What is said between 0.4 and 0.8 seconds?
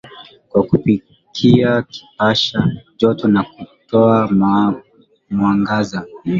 kwa